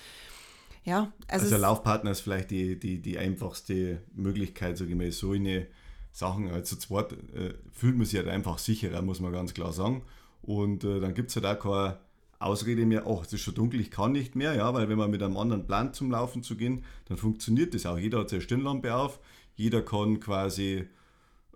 [0.83, 1.11] ja.
[1.27, 5.67] Also, also Laufpartner ist vielleicht die, die, die einfachste Möglichkeit, ich mal, so eine
[6.11, 9.73] Sachen, also zu zweit äh, fühlt man sich halt einfach sicherer, muss man ganz klar
[9.73, 10.03] sagen.
[10.41, 11.99] Und äh, dann gibt es halt auch keine
[12.39, 15.11] Ausrede mehr, ach, es ist schon dunkel, ich kann nicht mehr, ja, weil wenn man
[15.11, 17.97] mit einem anderen Plan zum Laufen zu gehen, dann funktioniert das auch.
[17.97, 19.19] Jeder hat seine Stirnlampe auf,
[19.59, 20.87] jeder kann quasi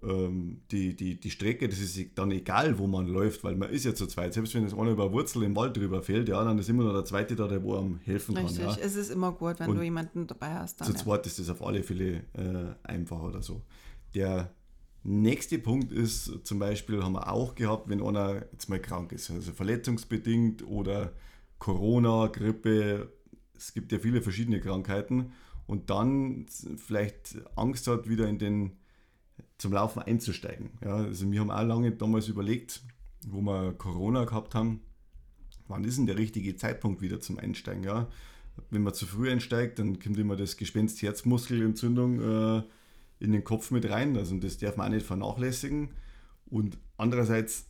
[0.04, 3.86] ähm, die, die, die Strecke, das ist dann egal, wo man läuft, weil man ist
[3.86, 4.34] ja zu zweit.
[4.34, 6.92] Selbst wenn das einer über Wurzel im Wald drüber fällt, ja, dann ist immer noch
[6.92, 8.58] der Zweite da, der wo einem helfen Richtig.
[8.58, 8.76] kann.
[8.76, 8.78] Ja.
[8.84, 10.82] Es ist immer gut, wenn Und du jemanden dabei hast.
[10.82, 13.62] Dann, zu zweit ist das auf alle Fälle äh, einfacher oder so.
[14.14, 14.54] Der
[15.06, 19.32] Nächster Punkt ist zum Beispiel, haben wir auch gehabt, wenn einer jetzt mal krank ist,
[19.32, 21.14] also verletzungsbedingt oder
[21.60, 23.12] Corona, Grippe,
[23.56, 25.34] es gibt ja viele verschiedene Krankheiten
[25.68, 26.46] und dann
[26.78, 28.78] vielleicht Angst hat, wieder in den
[29.58, 30.72] zum Laufen einzusteigen.
[30.84, 32.84] Ja, also wir haben auch lange damals überlegt,
[33.26, 34.82] wo wir Corona gehabt haben,
[35.68, 37.84] wann ist denn der richtige Zeitpunkt wieder zum Einsteigen?
[37.84, 38.10] Ja?
[38.70, 42.60] Wenn man zu früh einsteigt, dann kommt immer das Gespenst Herzmuskelentzündung.
[42.60, 42.64] Äh,
[43.24, 44.18] in den Kopf mit rein.
[44.18, 45.90] Also das darf man auch nicht vernachlässigen.
[46.46, 47.66] Und andererseits,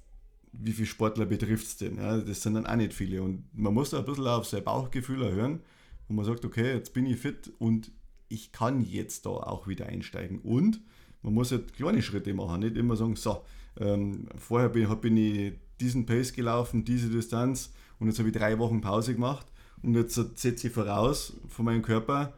[0.51, 1.97] wie viele Sportler betrifft es denn?
[1.97, 3.21] Ja, das sind dann auch nicht viele.
[3.21, 5.62] Und man muss da ein bisschen auf sein Bauchgefühl hören,
[6.08, 7.92] wo man sagt, okay, jetzt bin ich fit und
[8.30, 10.39] ich kann jetzt da auch wieder einsteigen.
[10.39, 10.82] Und
[11.22, 13.44] man muss halt kleine Schritte machen, nicht immer sagen, so,
[13.80, 18.60] ähm, vorher bin, bin ich diesen Pace gelaufen, diese Distanz und jetzt habe ich drei
[18.60, 19.48] Wochen Pause gemacht
[19.82, 22.34] und jetzt setze ich voraus von meinem Körper,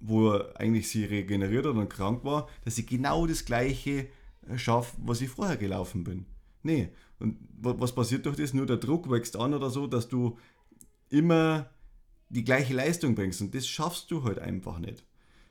[0.00, 4.08] wo er eigentlich sie regeneriert hat und krank war, dass ich genau das gleiche
[4.48, 6.26] äh, schaffe, was ich vorher gelaufen bin.
[6.62, 6.90] Nee.
[7.18, 8.54] Und was passiert durch das?
[8.54, 10.36] Nur der Druck wächst an oder so, dass du
[11.10, 11.70] immer
[12.34, 13.40] die gleiche Leistung bringst.
[13.40, 15.04] Und das schaffst du halt einfach nicht.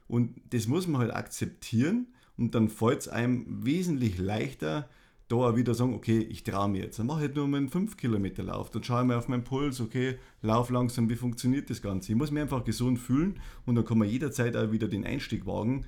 [0.08, 4.90] Und das muss man halt akzeptieren und dann fällt es einem wesentlich leichter,
[5.30, 7.00] da wieder sagen, okay, ich traue mir jetzt.
[7.00, 8.70] Dann mache ich halt nur meinen 5 Kilometer Lauf.
[8.70, 12.12] Dann schaue ich mir auf meinen Puls, okay, lauf langsam, wie funktioniert das Ganze.
[12.12, 15.46] Ich muss mich einfach gesund fühlen und dann kann man jederzeit auch wieder den Einstieg
[15.46, 15.86] wagen.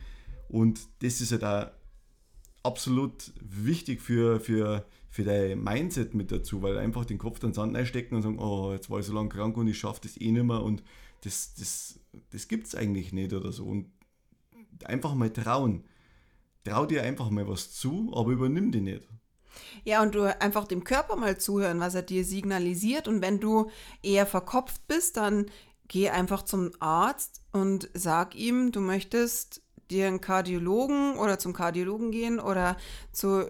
[0.48, 1.68] Und das ist halt auch
[2.64, 7.78] absolut wichtig für, für, für dein Mindset mit dazu, weil einfach den Kopf dann Sand
[7.78, 10.30] einstecken und sagen, oh, jetzt war ich so lange krank und ich schaffe das eh
[10.30, 10.84] nicht mehr und
[11.22, 12.02] das, das,
[12.32, 13.64] das gibt es eigentlich nicht oder so.
[13.64, 13.90] Und
[14.84, 15.86] einfach mal trauen.
[16.66, 19.08] Trau dir einfach mal was zu, aber übernimm die nicht.
[19.86, 23.08] Ja, und du einfach dem Körper mal zuhören, was er dir signalisiert.
[23.08, 23.72] Und wenn du
[24.04, 25.46] eher verkopft bist, dann
[25.88, 32.12] geh einfach zum Arzt und sag ihm, du möchtest dir einen Kardiologen oder zum Kardiologen
[32.12, 32.76] gehen oder
[33.14, 33.48] zu,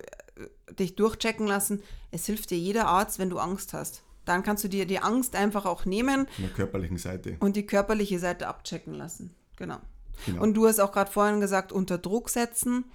[0.77, 1.81] dich durchchecken lassen.
[2.11, 4.03] Es hilft dir jeder Arzt, wenn du Angst hast.
[4.25, 6.27] Dann kannst du dir die Angst einfach auch nehmen.
[6.27, 7.37] Von der körperlichen Seite.
[7.39, 9.35] Und die körperliche Seite abchecken lassen.
[9.55, 9.77] Genau.
[10.25, 10.41] genau.
[10.41, 12.85] Und du hast auch gerade vorhin gesagt, unter Druck setzen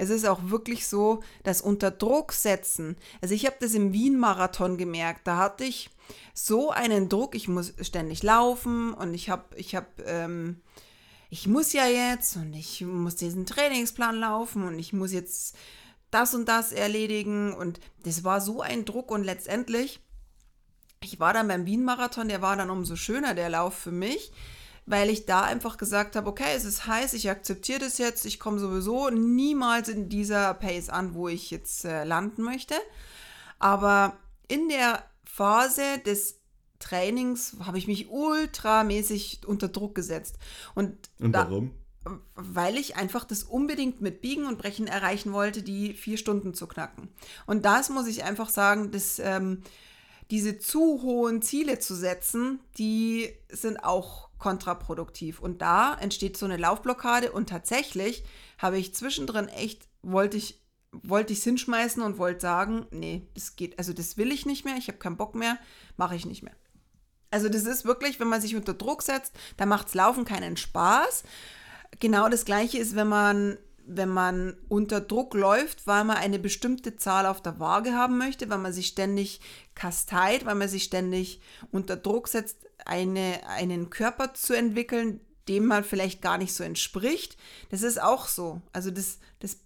[0.00, 4.78] es ist auch wirklich so, dass unter Druck setzen, also ich habe das im Wien-Marathon
[4.78, 5.90] gemerkt, da hatte ich
[6.32, 10.62] so einen Druck, ich muss ständig laufen und ich habe, ich habe, ähm,
[11.28, 15.54] ich muss ja jetzt und ich muss diesen Trainingsplan laufen und ich muss jetzt
[16.10, 20.00] das und das erledigen und das war so ein Druck und letztendlich,
[21.02, 24.32] ich war dann beim Wien-Marathon, der war dann umso schöner, der Lauf für mich,
[24.86, 28.40] weil ich da einfach gesagt habe, okay, es ist heiß, ich akzeptiere das jetzt, ich
[28.40, 32.74] komme sowieso niemals in dieser Pace an, wo ich jetzt äh, landen möchte.
[33.58, 34.16] Aber
[34.48, 36.40] in der Phase des
[36.80, 40.38] Trainings habe ich mich ultramäßig unter Druck gesetzt.
[40.74, 41.72] Und, und warum?
[42.34, 46.66] Weil ich einfach das unbedingt mit Biegen und Brechen erreichen wollte, die vier Stunden zu
[46.66, 47.08] knacken.
[47.46, 49.62] Und das muss ich einfach sagen, das, ähm,
[50.30, 55.40] diese zu hohen Ziele zu setzen, die sind auch kontraproduktiv.
[55.40, 58.24] Und da entsteht so eine Laufblockade und tatsächlich
[58.58, 60.60] habe ich zwischendrin echt, wollte ich
[60.92, 64.64] wollte ich es hinschmeißen und wollte sagen, nee, das geht, also das will ich nicht
[64.64, 65.56] mehr, ich habe keinen Bock mehr,
[65.96, 66.56] mache ich nicht mehr.
[67.30, 71.22] Also das ist wirklich, wenn man sich unter Druck setzt, dann macht's Laufen keinen Spaß.
[71.98, 73.58] Genau das gleiche ist, wenn man
[73.92, 78.48] wenn man unter Druck läuft, weil man eine bestimmte Zahl auf der Waage haben möchte,
[78.48, 79.40] weil man sich ständig
[79.74, 81.40] kasteit, weil man sich ständig
[81.72, 87.36] unter Druck setzt, eine, einen Körper zu entwickeln, dem man vielleicht gar nicht so entspricht.
[87.70, 88.62] Das ist auch so.
[88.72, 89.58] Also das, das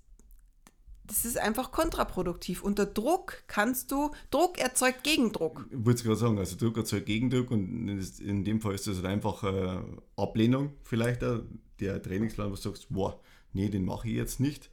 [1.06, 2.62] das ist einfach kontraproduktiv.
[2.62, 5.66] Unter Druck kannst du, Druck erzeugt Gegendruck.
[5.70, 7.88] Ich wollte es gerade sagen, also Druck erzeugt Gegendruck und
[8.20, 9.82] in dem Fall ist das halt einfach äh,
[10.16, 11.40] Ablehnung vielleicht, äh,
[11.80, 13.20] der Trainingsplan, wo du sagst, boah,
[13.52, 14.70] nee, den mache ich jetzt nicht.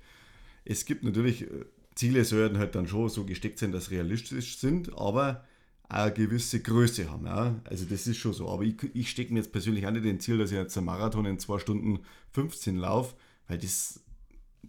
[0.65, 4.97] Es gibt natürlich, äh, Ziele sollten halt dann schon so gesteckt sein, dass realistisch sind,
[4.97, 5.45] aber
[5.89, 7.25] eine gewisse Größe haben.
[7.25, 7.59] Ja?
[7.65, 8.47] Also das ist schon so.
[8.49, 10.85] Aber ich, ich stecke mir jetzt persönlich auch nicht den Ziel, dass ich jetzt einen
[10.85, 11.99] Marathon in 2 Stunden
[12.31, 13.15] 15 laufe,
[13.47, 13.99] weil das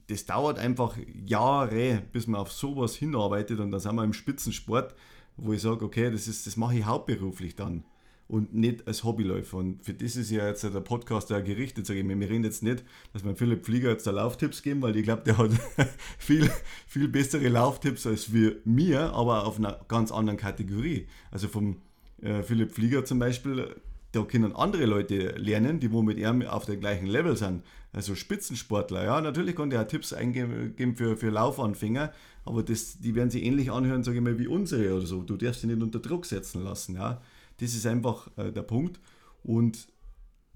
[0.08, 4.94] das dauert einfach Jahre, bis man auf sowas hinarbeitet und dann sind wir im Spitzensport,
[5.36, 7.84] wo ich sage, okay, das, das mache ich hauptberuflich dann
[8.32, 9.58] und nicht als Hobbyläufer.
[9.58, 12.18] Und für das ist ja jetzt der Podcast ja gerichtet, sage ich mir.
[12.18, 15.20] Wir reden jetzt nicht, dass wir Philipp Flieger jetzt da Lauftipps geben, weil ich glaube,
[15.26, 15.50] der hat
[16.18, 16.50] viel,
[16.86, 21.08] viel bessere Lauftipps als wir mir, aber auf einer ganz anderen Kategorie.
[21.30, 21.82] Also vom
[22.22, 23.76] äh, Philipp Flieger zum Beispiel,
[24.12, 27.62] da können andere Leute lernen, die wo mit ihm auf dem gleichen Level sind.
[27.92, 32.10] Also Spitzensportler, ja, natürlich kann der auch Tipps eingeben für, für Laufanfänger,
[32.46, 35.22] aber das, die werden sich ähnlich anhören, sage ich mal, wie unsere oder so.
[35.22, 37.20] Du darfst sie nicht unter Druck setzen lassen, ja.
[37.58, 39.00] Das ist einfach äh, der Punkt.
[39.42, 39.88] Und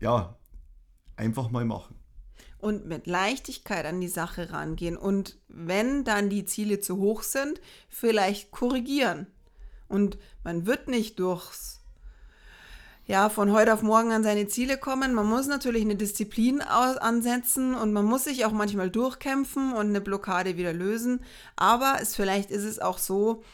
[0.01, 0.37] ja,
[1.17, 1.97] einfach mal machen.
[2.59, 4.97] Und mit Leichtigkeit an die Sache rangehen.
[4.97, 9.27] Und wenn dann die Ziele zu hoch sind, vielleicht korrigieren.
[9.89, 11.81] Und man wird nicht durchs
[13.07, 15.15] ja, von heute auf morgen an seine Ziele kommen.
[15.15, 20.01] Man muss natürlich eine Disziplin ansetzen und man muss sich auch manchmal durchkämpfen und eine
[20.01, 21.21] Blockade wieder lösen.
[21.55, 23.45] Aber es, vielleicht ist es auch so,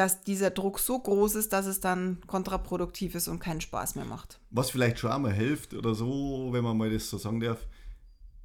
[0.00, 4.06] dass dieser Druck so groß ist, dass es dann kontraproduktiv ist und keinen Spaß mehr
[4.06, 4.40] macht.
[4.50, 7.66] Was vielleicht schon einmal hilft oder so, wenn man mal das so sagen darf,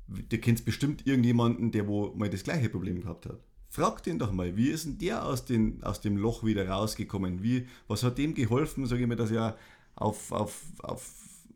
[0.09, 3.39] du kennst bestimmt irgendjemanden, der wo mal das gleiche Problem gehabt hat.
[3.69, 7.41] Frag den doch mal, wie ist denn der aus, den, aus dem Loch wieder rausgekommen?
[7.41, 9.55] Wie, was hat dem geholfen, sage ich mal, dass er
[9.95, 11.09] auf, auf, auf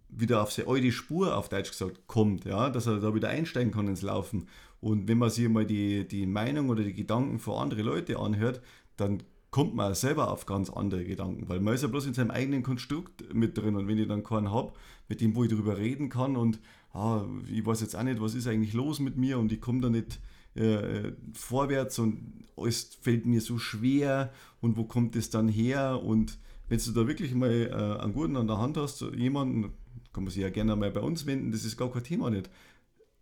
[0.07, 3.73] wieder auf seine alte Spur, auf Deutsch gesagt, kommt, ja, dass er da wieder einsteigen
[3.73, 4.47] kann ins Laufen.
[4.79, 8.61] Und wenn man sich mal die, die Meinung oder die Gedanken von anderen Leuten anhört,
[8.95, 12.31] dann kommt man selber auf ganz andere Gedanken, weil man ist ja bloß in seinem
[12.31, 14.73] eigenen Konstrukt mit drin und wenn ich dann keinen habe,
[15.07, 16.59] mit dem wo ich darüber reden kann und
[16.93, 19.81] ah, ich weiß jetzt auch nicht, was ist eigentlich los mit mir und ich komme
[19.81, 20.19] da nicht
[20.55, 24.31] äh, vorwärts und alles fällt mir so schwer
[24.61, 28.37] und wo kommt es dann her und wenn du da wirklich mal äh, einen guten
[28.37, 29.73] an der Hand hast, jemanden,
[30.13, 32.49] kann man sich ja gerne mal bei uns wenden, das ist gar kein Thema nicht.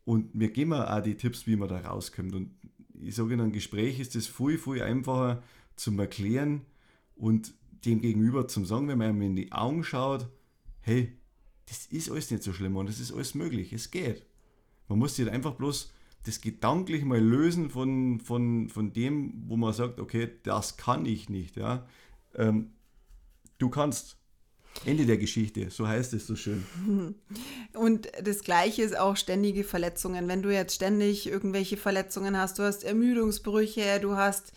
[0.04, 2.34] Und wir geben auch die Tipps, wie man da rauskommt.
[2.34, 2.52] Und
[3.02, 5.44] ich sage in einem Gespräch ist das viel, viel einfacher
[5.78, 6.66] zum Erklären
[7.16, 7.54] und
[7.86, 10.28] dem Gegenüber zum sagen, wenn man ihm in die Augen schaut,
[10.82, 11.18] hey,
[11.68, 14.26] das ist alles nicht so schlimm und es ist alles möglich, es geht.
[14.90, 15.94] Man muss sich halt einfach bloß
[16.26, 21.30] das gedanklich mal lösen von, von, von dem, wo man sagt, okay, das kann ich
[21.30, 21.56] nicht.
[21.56, 21.88] Ja?
[22.36, 22.72] Ähm,
[23.58, 24.18] Du kannst.
[24.86, 26.64] Ende der Geschichte, so heißt es so schön.
[27.74, 30.28] Und das Gleiche ist auch ständige Verletzungen.
[30.28, 34.54] Wenn du jetzt ständig irgendwelche Verletzungen hast, du hast Ermüdungsbrüche, du hast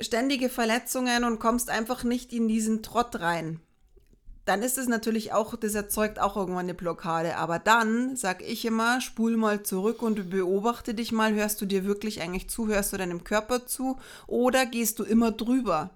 [0.00, 3.60] ständige Verletzungen und kommst einfach nicht in diesen Trott rein,
[4.48, 7.36] dann ist es natürlich auch, das erzeugt auch irgendwann eine Blockade.
[7.36, 11.84] Aber dann, sag ich immer, spul mal zurück und beobachte dich mal, hörst du dir
[11.84, 15.90] wirklich eigentlich zu, hörst du deinem Körper zu oder gehst du immer drüber?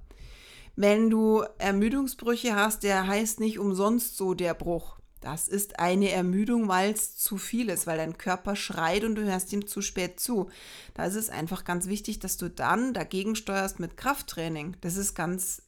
[0.76, 4.96] Wenn du Ermüdungsbrüche hast, der heißt nicht umsonst so der Bruch.
[5.22, 9.22] Das ist eine Ermüdung, weil es zu viel ist, weil dein Körper schreit und du
[9.22, 10.50] hörst ihm zu spät zu.
[10.94, 14.76] Da ist es einfach ganz wichtig, dass du dann dagegen steuerst mit Krafttraining.
[14.80, 15.62] Das ist ganz,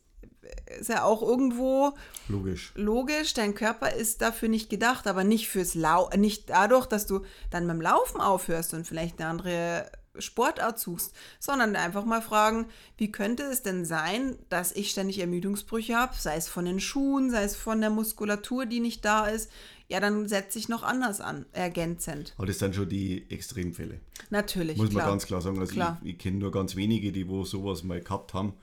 [0.79, 1.95] ist ja auch irgendwo
[2.29, 2.73] logisch.
[2.75, 7.21] Logisch, dein Körper ist dafür nicht gedacht, aber nicht fürs Lau, nicht dadurch, dass du
[7.51, 9.87] dann beim Laufen aufhörst und vielleicht eine andere
[10.19, 15.97] Sportart suchst, sondern einfach mal fragen, wie könnte es denn sein, dass ich ständig Ermüdungsbrüche
[15.97, 19.51] habe, sei es von den Schuhen, sei es von der Muskulatur, die nicht da ist.
[19.89, 22.35] Ja, dann setze ich noch anders an, ergänzend.
[22.39, 24.01] Aber das sind schon die Extremfälle.
[24.31, 24.79] Natürlich.
[24.79, 25.59] Muss man ganz klar sagen.
[25.59, 26.01] Also klar.
[26.03, 28.55] ich, ich kenne nur ganz wenige, die wo sowas mal gehabt haben.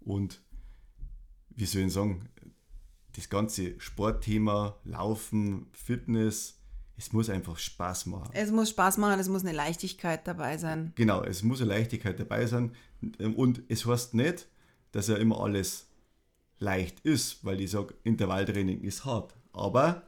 [0.00, 0.40] Und
[1.50, 2.28] wie soll ich sagen,
[3.16, 6.57] das ganze Sportthema, Laufen, Fitness,
[6.98, 8.30] es muss einfach Spaß machen.
[8.34, 10.92] Es muss Spaß machen, es muss eine Leichtigkeit dabei sein.
[10.96, 12.72] Genau, es muss eine Leichtigkeit dabei sein.
[13.36, 14.48] Und es heißt nicht,
[14.92, 15.86] dass er immer alles
[16.58, 19.36] leicht ist, weil ich sage, Intervalltraining ist hart.
[19.52, 20.02] Aber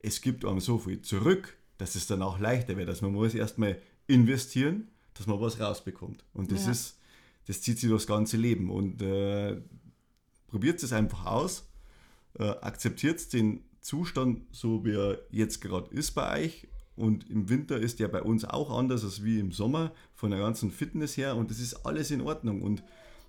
[0.00, 2.90] es gibt einem so viel zurück, dass es dann auch leichter wird.
[2.90, 6.24] Also man muss erstmal investieren, dass man was rausbekommt.
[6.34, 6.72] Und das Ja.
[6.72, 6.98] ist,
[7.46, 8.70] das zieht sich das ganze Leben.
[8.70, 9.62] Und äh,
[10.48, 11.64] probiert es einfach aus,
[12.38, 16.66] äh, akzeptiert den Zustand, so wie er jetzt gerade ist bei euch.
[16.96, 20.40] Und im Winter ist der bei uns auch anders als wie im Sommer, von der
[20.40, 21.36] ganzen Fitness her.
[21.36, 22.62] Und das ist alles in Ordnung.
[22.62, 22.82] Und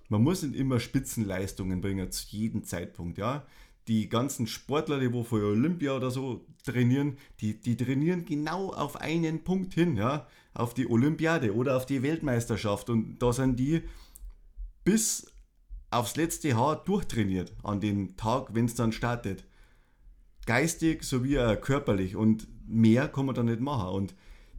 [0.08, 3.18] man muss nicht immer Spitzenleistungen bringen zu jedem Zeitpunkt.
[3.18, 3.44] Ja?
[3.86, 8.96] Die ganzen Sportler, die wo für Olympia oder so trainieren, die, die trainieren genau auf
[8.96, 10.26] einen Punkt hin, ja?
[10.54, 12.88] auf die Olympiade oder auf die Weltmeisterschaft.
[12.88, 13.82] Und da sind die
[14.84, 15.30] bis
[15.90, 19.44] aufs letzte Haar durchtrainiert an dem Tag, wenn es dann startet.
[20.46, 23.88] Geistig sowie auch körperlich und mehr kann man da nicht machen.
[23.88, 24.14] Und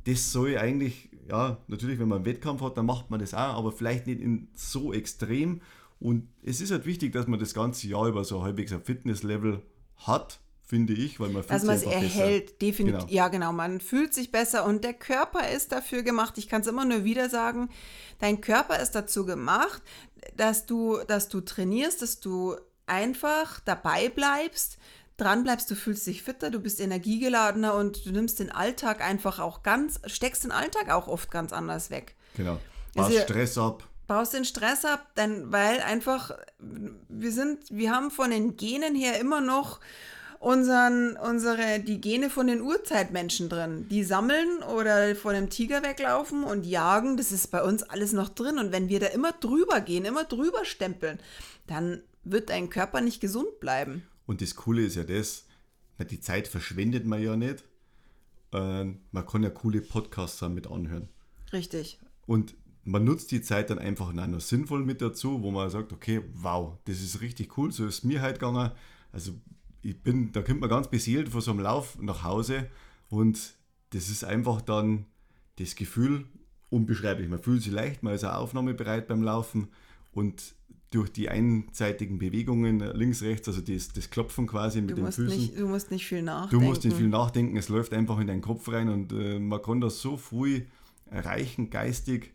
[0.06, 3.56] das soll eigentlich, ja, natürlich, wenn man einen Wettkampf hat, dann macht man das auch,
[3.56, 5.62] aber vielleicht nicht in so extrem.
[6.00, 9.62] Und es ist halt wichtig, dass man das ganze Jahr über so halbwegs ein Fitnesslevel
[9.96, 12.24] hat, finde ich, weil man fühlt Dass man es sich einfach besser.
[12.24, 13.00] erhält, definitiv.
[13.00, 13.14] Genau.
[13.14, 13.54] Ja, genau.
[13.54, 16.38] Man fühlt sich besser und der Körper ist dafür gemacht.
[16.38, 17.70] Ich kann es immer nur wieder sagen.
[18.20, 19.82] Dein Körper ist dazu gemacht,
[20.36, 24.78] dass du, dass du trainierst, dass du einfach dabei bleibst,
[25.18, 25.70] dran bleibst.
[25.70, 30.00] Du fühlst dich fitter, du bist energiegeladener und du nimmst den Alltag einfach auch ganz,
[30.06, 32.16] steckst den Alltag auch oft ganz anders weg.
[32.36, 32.60] Genau.
[32.96, 33.84] Also Baust ihr- Stress ab.
[34.08, 39.20] baust den Stress ab, denn weil einfach wir sind, wir haben von den Genen her
[39.20, 39.80] immer noch
[40.40, 43.88] unseren, unsere, die Gene von den Urzeitmenschen drin.
[43.90, 48.30] Die sammeln oder vor dem Tiger weglaufen und jagen, das ist bei uns alles noch
[48.30, 48.60] drin.
[48.60, 51.20] Und wenn wir da immer drüber gehen, immer drüber stempeln,
[51.66, 54.04] dann wird dein Körper nicht gesund bleiben.
[54.28, 55.46] Und das Coole ist ja das,
[56.12, 57.64] die Zeit verschwendet man ja nicht.
[58.52, 61.10] Ähm, man kann ja coole Podcasts damit anhören.
[61.52, 62.00] Richtig.
[62.28, 65.92] Und man nutzt die Zeit dann einfach auch noch sinnvoll mit dazu, wo man sagt,
[65.92, 68.72] okay, wow, das ist richtig cool, so ist mir halt gegangen.
[69.12, 69.34] Also
[69.82, 72.70] ich bin, da kommt man ganz beseelt von so einem Lauf nach Hause
[73.10, 73.56] und
[73.90, 75.06] das ist einfach dann
[75.58, 76.26] das Gefühl
[76.70, 77.28] unbeschreiblich.
[77.28, 79.70] Man fühlt sich leicht, man ist auch aufnahmebereit beim Laufen
[80.12, 80.54] und
[80.92, 85.28] durch die einseitigen Bewegungen links, rechts, also das, das Klopfen quasi mit Du den Füßen.
[85.28, 86.66] nicht, du musst nicht viel Du nachdenken.
[86.66, 89.82] musst nicht viel nachdenken, es läuft einfach in deinen Kopf rein und äh, man kann
[89.82, 90.68] da so viel
[91.10, 92.34] erreichen, geistig,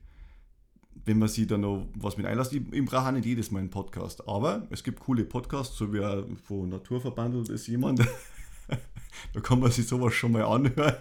[1.05, 2.53] wenn man sich da noch was mit einlässt.
[2.53, 5.93] Ich, ich brauche auch nicht jedes Mal einen Podcast, aber es gibt coole Podcasts, so
[5.93, 8.01] wie auch von Naturverbandelt ist jemand.
[9.33, 10.97] da kann man sich sowas schon mal anhören.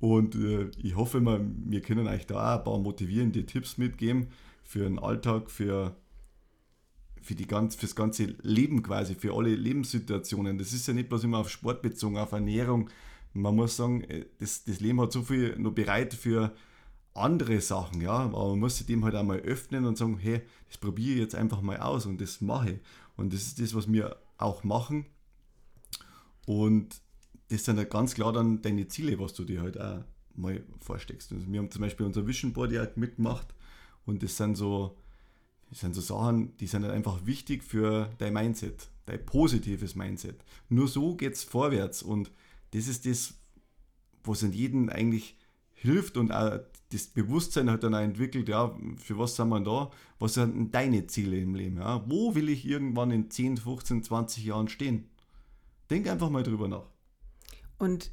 [0.00, 4.28] Und äh, ich hoffe, wir, wir können euch da auch ein paar motivierende Tipps mitgeben
[4.62, 5.96] für den Alltag, für
[7.22, 10.58] für die ganz, fürs ganze Leben quasi, für alle Lebenssituationen.
[10.58, 12.90] Das ist ja nicht bloß immer auf Sport bezogen, auf Ernährung.
[13.32, 16.54] Man muss sagen, äh, das, das Leben hat so viel noch bereit für
[17.14, 18.12] andere Sachen, ja.
[18.12, 21.34] Aber man muss sich dem halt einmal öffnen und sagen, hey, das probiere ich jetzt
[21.34, 22.78] einfach mal aus und das mache ich.
[23.16, 25.06] Und das ist das, was wir auch machen.
[26.46, 27.00] Und
[27.48, 30.04] das sind halt ganz klar dann deine Ziele, was du dir halt auch
[30.34, 31.32] mal vorsteckst.
[31.32, 33.54] Also wir haben zum Beispiel unser Vision Board ja mitgemacht
[34.06, 34.96] und das sind so,
[35.70, 40.42] das sind so Sachen, die sind halt einfach wichtig für dein Mindset, dein positives Mindset.
[40.68, 42.30] Nur so geht es vorwärts und
[42.72, 43.34] das ist das,
[44.24, 45.36] was in jedem eigentlich
[45.74, 46.58] hilft und auch
[46.90, 51.06] das Bewusstsein hat dann auch entwickelt, ja, für was sind wir da, was sind deine
[51.06, 55.08] Ziele im Leben, ja, wo will ich irgendwann in 10, 15, 20 Jahren stehen?
[55.90, 56.86] Denk einfach mal drüber nach.
[57.78, 58.10] Und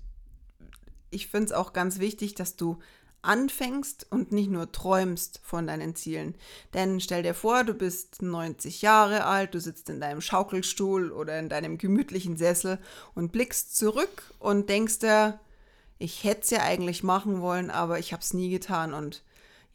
[1.09, 2.79] ich finde es auch ganz wichtig, dass du
[3.25, 6.35] anfängst und nicht nur träumst von deinen Zielen.
[6.73, 11.37] Denn stell dir vor, du bist 90 Jahre alt, du sitzt in deinem Schaukelstuhl oder
[11.39, 12.79] in deinem gemütlichen Sessel
[13.13, 15.39] und blickst zurück und denkst dir,
[15.97, 19.23] ich hätte es ja eigentlich machen wollen, aber ich habe es nie getan und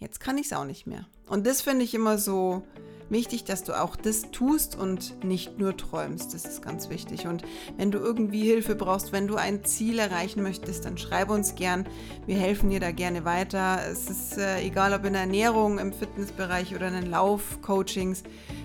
[0.00, 1.06] jetzt kann ich es auch nicht mehr.
[1.28, 2.62] Und das finde ich immer so
[3.10, 6.32] wichtig, dass du auch das tust und nicht nur träumst.
[6.32, 7.26] Das ist ganz wichtig.
[7.26, 7.42] Und
[7.76, 11.86] wenn du irgendwie Hilfe brauchst, wenn du ein Ziel erreichen möchtest, dann schreib uns gern.
[12.26, 13.80] Wir helfen dir da gerne weiter.
[13.90, 18.22] Es ist äh, egal, ob in der Ernährung, im Fitnessbereich oder in den Laufcoachings.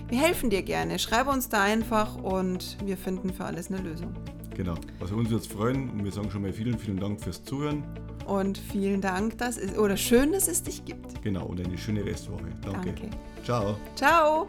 [0.08, 1.00] Wir helfen dir gerne.
[1.00, 4.14] Schreib uns da einfach und wir finden für alles eine Lösung.
[4.56, 4.76] Genau.
[5.02, 7.84] Also uns es freuen und wir sagen schon mal vielen, vielen Dank fürs Zuhören.
[8.26, 11.22] Und vielen Dank, dass es oder schön, dass es dich gibt.
[11.22, 12.46] Genau, und eine schöne Restwoche.
[12.62, 12.94] Danke.
[12.94, 13.10] Danke.
[13.44, 13.78] Ciao.
[13.96, 14.48] Ciao.